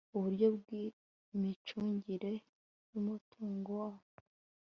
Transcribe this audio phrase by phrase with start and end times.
[0.15, 2.33] uburyo bw'imicungire
[2.93, 4.09] y'umutungo wabo